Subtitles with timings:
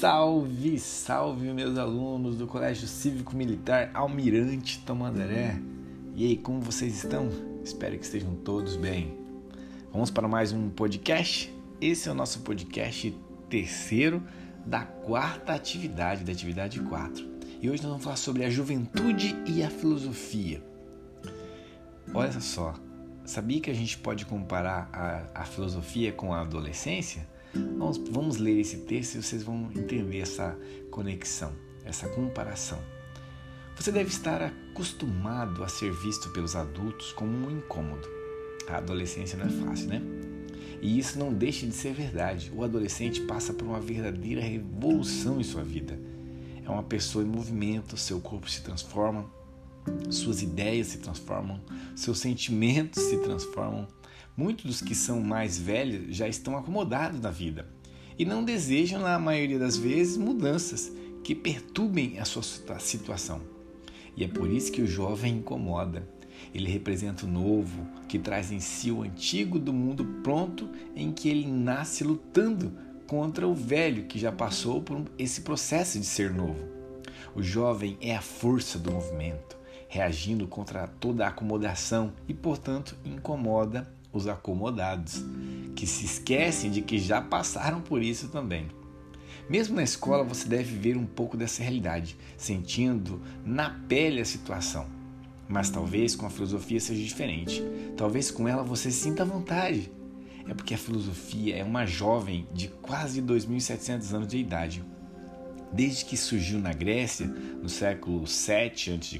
[0.00, 5.60] Salve, salve meus alunos do Colégio Cívico Militar Almirante Tamandaré.
[6.16, 7.28] E aí, como vocês estão?
[7.62, 9.14] Espero que estejam todos bem.
[9.92, 11.54] Vamos para mais um podcast.
[11.82, 13.14] Esse é o nosso podcast
[13.50, 14.22] terceiro
[14.64, 17.22] da quarta atividade, da atividade 4.
[17.60, 20.62] E hoje nós vamos falar sobre a juventude e a filosofia.
[22.14, 22.74] Olha só,
[23.26, 27.28] sabia que a gente pode comparar a, a filosofia com a adolescência?
[27.54, 30.56] Vamos, vamos ler esse texto e vocês vão entender essa
[30.90, 31.52] conexão,
[31.84, 32.78] essa comparação.
[33.76, 38.06] Você deve estar acostumado a ser visto pelos adultos como um incômodo.
[38.68, 40.02] A adolescência não é fácil, né?
[40.82, 42.52] E isso não deixa de ser verdade.
[42.54, 45.98] O adolescente passa por uma verdadeira revolução em sua vida.
[46.64, 49.24] É uma pessoa em movimento, seu corpo se transforma,
[50.10, 51.60] suas ideias se transformam,
[51.96, 53.88] seus sentimentos se transformam,
[54.36, 57.66] Muitos dos que são mais velhos já estão acomodados na vida
[58.20, 60.92] e não desejam, na maioria das vezes, mudanças
[61.24, 62.42] que perturbem a sua
[62.78, 63.40] situação.
[64.14, 66.06] E é por isso que o jovem incomoda.
[66.54, 71.30] Ele representa o novo, que traz em si o antigo do mundo pronto, em que
[71.30, 72.72] ele nasce lutando
[73.06, 76.68] contra o velho que já passou por esse processo de ser novo.
[77.34, 79.56] O jovem é a força do movimento,
[79.88, 85.24] reagindo contra toda a acomodação e, portanto, incomoda os acomodados,
[85.74, 88.68] que se esquecem de que já passaram por isso também.
[89.48, 94.86] Mesmo na escola, você deve ver um pouco dessa realidade, sentindo na pele a situação.
[95.48, 97.62] Mas talvez com a filosofia seja diferente.
[97.96, 99.90] Talvez com ela você sinta vontade.
[100.48, 104.84] É porque a filosofia é uma jovem de quase 2.700 anos de idade.
[105.72, 109.18] Desde que surgiu na Grécia, no século 7 a.C.,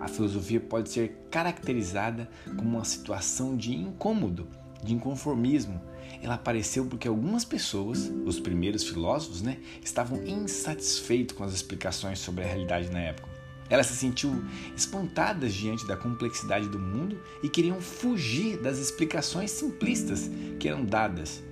[0.00, 4.48] a filosofia pode ser caracterizada como uma situação de incômodo,
[4.82, 5.80] de inconformismo.
[6.22, 12.44] Ela apareceu porque algumas pessoas, os primeiros filósofos, né, estavam insatisfeitos com as explicações sobre
[12.44, 13.28] a realidade na época.
[13.68, 14.44] Elas se sentiam
[14.76, 21.42] espantadas diante da complexidade do mundo e queriam fugir das explicações simplistas que eram dadas.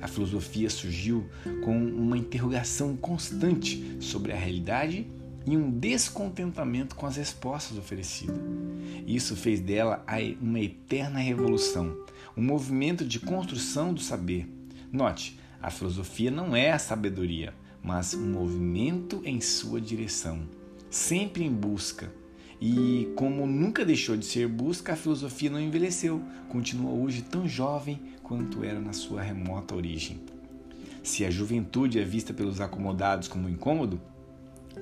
[0.00, 1.26] A filosofia surgiu
[1.64, 5.06] com uma interrogação constante sobre a realidade
[5.46, 8.36] e um descontentamento com as respostas oferecidas.
[9.06, 10.04] Isso fez dela
[10.40, 11.96] uma eterna revolução,
[12.36, 14.46] um movimento de construção do saber.
[14.92, 20.42] Note, a filosofia não é a sabedoria, mas um movimento em sua direção,
[20.90, 22.12] sempre em busca.
[22.60, 28.00] E como nunca deixou de ser busca, a filosofia não envelheceu, continua hoje tão jovem
[28.22, 30.20] quanto era na sua remota origem.
[31.02, 34.00] Se a juventude é vista pelos acomodados como incômodo,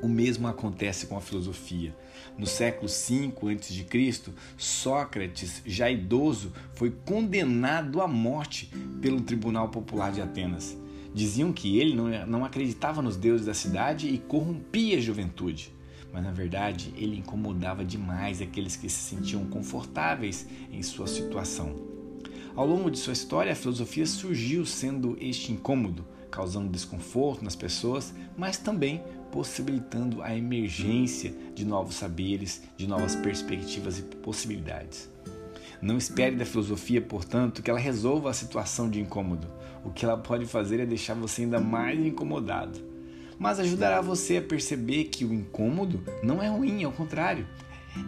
[0.03, 1.95] o mesmo acontece com a filosofia.
[2.39, 8.71] No século V a.C., Sócrates, já idoso, foi condenado à morte
[9.01, 10.77] pelo Tribunal Popular de Atenas.
[11.15, 11.95] Diziam que ele
[12.27, 15.76] não acreditava nos deuses da cidade e corrompia a juventude.
[16.13, 21.77] Mas na verdade, ele incomodava demais aqueles que se sentiam confortáveis em sua situação.
[22.55, 28.15] Ao longo de sua história, a filosofia surgiu sendo este incômodo, causando desconforto nas pessoas,
[28.37, 35.11] mas também possibilitando a emergência de novos saberes, de novas perspectivas e possibilidades.
[35.83, 39.47] Não espere da filosofia, portanto, que ela resolva a situação de incômodo.
[39.85, 42.81] O que ela pode fazer é deixar você ainda mais incomodado.
[43.39, 47.47] Mas ajudará você a perceber que o incômodo não é ruim, ao contrário.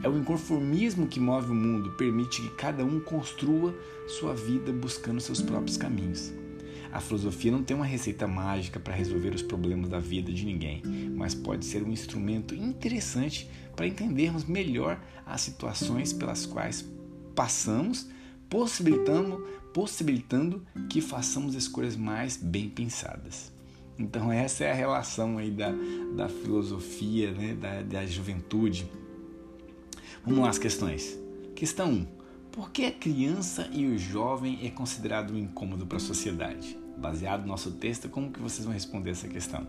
[0.02, 3.74] É o inconformismo que move o mundo, permite que cada um construa
[4.06, 6.32] sua vida buscando seus próprios caminhos.
[6.92, 10.82] A filosofia não tem uma receita mágica para resolver os problemas da vida de ninguém,
[11.14, 16.84] mas pode ser um instrumento interessante para entendermos melhor as situações pelas quais
[17.34, 18.08] passamos,
[18.48, 23.57] possibilitando, possibilitando que façamos escolhas mais bem pensadas.
[23.98, 25.72] Então essa é a relação aí da,
[26.14, 28.88] da filosofia, né, da, da juventude.
[30.24, 31.18] Vamos lá as questões.
[31.54, 32.06] Questão 1.
[32.52, 36.78] Por que a criança e o jovem é considerado um incômodo para a sociedade?
[36.96, 39.66] Baseado no nosso texto, como que vocês vão responder essa questão?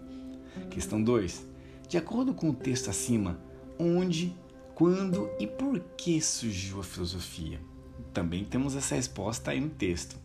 [0.69, 1.45] Questão 2.
[1.87, 3.39] De acordo com o texto acima,
[3.77, 4.35] onde,
[4.75, 7.59] quando e por que surgiu a filosofia?
[8.13, 10.17] Também temos essa resposta aí no texto.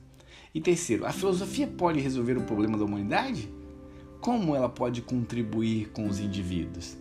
[0.54, 3.48] E terceiro, a filosofia pode resolver o problema da humanidade?
[4.24, 6.96] Como ela pode contribuir com os indivíduos?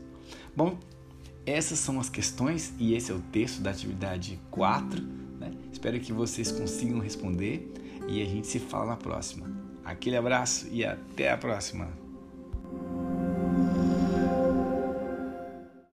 [0.53, 0.77] Bom,
[1.45, 5.01] essas são as questões e esse é o texto da atividade 4
[5.39, 5.51] né?
[5.71, 7.71] Espero que vocês consigam responder
[8.09, 9.49] e a gente se fala na próxima.
[9.85, 12.02] Aquele abraço e até a próxima!